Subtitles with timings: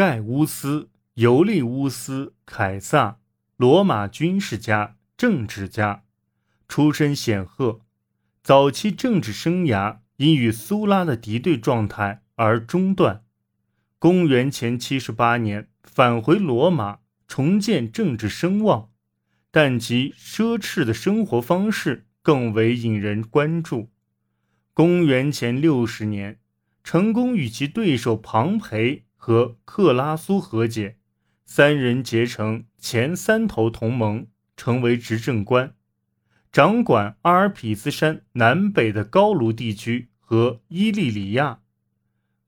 [0.00, 3.18] 盖乌斯、尤利乌斯、凯撒，
[3.58, 6.04] 罗马军事家、政治家，
[6.66, 7.82] 出身显赫。
[8.42, 13.24] 早期政治生涯因与苏拉的敌对状态而中断。
[13.98, 18.88] 公元前七十八年返回罗马，重建政治声望，
[19.50, 23.90] 但其奢侈的生活方式更为引人关注。
[24.72, 26.40] 公元前六十年，
[26.82, 29.04] 成功与其对手庞培。
[29.22, 30.96] 和克拉苏和解，
[31.44, 35.74] 三人结成前三头同盟，成为执政官，
[36.50, 41.60] 掌管阿尔卑斯山南北的高卢地区和伊利里亚。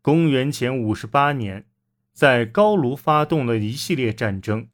[0.00, 1.66] 公元前五十八年，
[2.14, 4.68] 在高卢发动了一系列战争，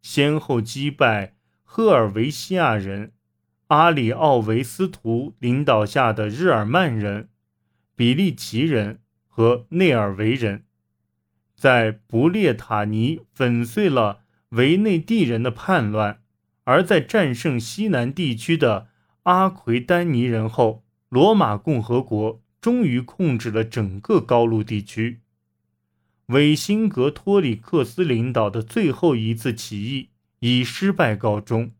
[0.00, 3.12] 先后击败赫尔维西亚人、
[3.66, 7.28] 阿里奥维斯图领导下的日耳曼人、
[7.94, 10.64] 比利奇人和内尔维人。
[11.64, 16.20] 在不列塔尼粉碎了维内蒂人的叛乱，
[16.64, 18.88] 而在战胜西南地区的
[19.22, 25.22] 阿奎丹尼人后，罗马共和国终于控制了整个高卢地区。
[26.26, 31.72] 韦辛格托里克斯领导的最后一次起义以失败告终，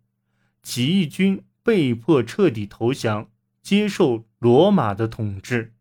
[0.63, 3.29] 起义军被迫彻底投降，
[3.61, 5.75] 接受罗马的统治。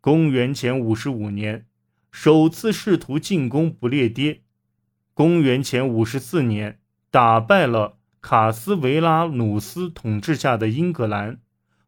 [0.00, 1.66] 公元前五十五年。
[2.16, 4.42] 首次试图进攻不列颠，
[5.14, 6.78] 公元前五十四年
[7.10, 11.40] 打败了卡斯维拉努斯统治下的英格兰，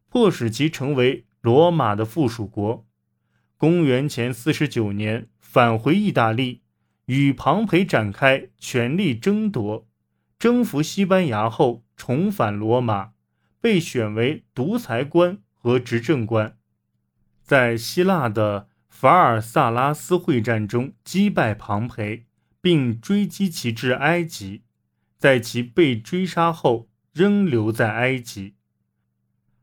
[0.09, 2.85] 迫使其成为罗马的附属国。
[3.55, 6.61] 公元前四十九年返回意大利，
[7.05, 9.87] 与庞培展开权力争夺，
[10.37, 13.11] 征服西班牙后重返罗马，
[13.61, 16.57] 被选为独裁官和执政官，
[17.41, 18.67] 在希腊的。
[18.99, 22.25] 法尔萨拉斯会战中击败庞培，
[22.59, 24.63] 并追击其至埃及，
[25.19, 28.55] 在其被追杀后仍留在埃及。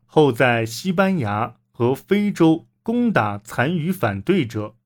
[0.06, 4.76] 后在西班牙和非洲攻打残余反对者，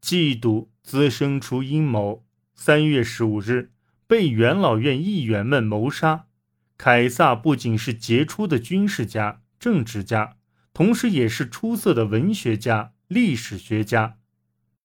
[0.00, 2.24] 嫉妒滋生出阴谋。
[2.54, 3.72] 三月十五日
[4.06, 6.24] 被元老院议员们谋杀。
[6.78, 10.38] 凯撒不仅是杰出的军事家、政治家，
[10.72, 12.91] 同时也是出色的文学家。
[13.12, 14.21] 历史学家。